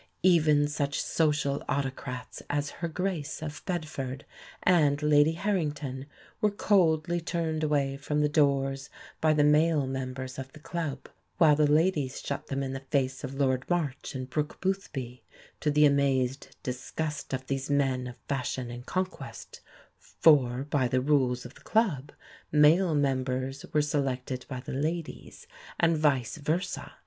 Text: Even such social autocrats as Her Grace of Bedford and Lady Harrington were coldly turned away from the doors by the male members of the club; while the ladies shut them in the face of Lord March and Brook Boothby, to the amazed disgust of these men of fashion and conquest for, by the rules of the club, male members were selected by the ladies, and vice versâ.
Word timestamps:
Even 0.23 0.67
such 0.67 0.99
social 0.99 1.61
autocrats 1.69 2.41
as 2.49 2.71
Her 2.81 2.87
Grace 2.87 3.43
of 3.43 3.61
Bedford 3.67 4.25
and 4.63 4.99
Lady 5.03 5.33
Harrington 5.33 6.07
were 6.41 6.49
coldly 6.49 7.21
turned 7.21 7.63
away 7.63 7.97
from 7.97 8.21
the 8.21 8.27
doors 8.27 8.89
by 9.21 9.31
the 9.33 9.43
male 9.43 9.85
members 9.85 10.39
of 10.39 10.51
the 10.53 10.59
club; 10.59 11.07
while 11.37 11.55
the 11.55 11.71
ladies 11.71 12.19
shut 12.19 12.47
them 12.47 12.63
in 12.63 12.73
the 12.73 12.79
face 12.89 13.23
of 13.23 13.35
Lord 13.35 13.63
March 13.69 14.15
and 14.15 14.27
Brook 14.27 14.59
Boothby, 14.59 15.21
to 15.59 15.69
the 15.69 15.85
amazed 15.85 16.55
disgust 16.63 17.31
of 17.31 17.45
these 17.45 17.69
men 17.69 18.07
of 18.07 18.17
fashion 18.27 18.71
and 18.71 18.83
conquest 18.87 19.61
for, 19.99 20.63
by 20.71 20.87
the 20.87 20.99
rules 20.99 21.45
of 21.45 21.53
the 21.53 21.61
club, 21.61 22.11
male 22.51 22.95
members 22.95 23.67
were 23.71 23.83
selected 23.83 24.47
by 24.49 24.61
the 24.61 24.73
ladies, 24.73 25.45
and 25.79 25.95
vice 25.95 26.39
versâ. 26.39 26.91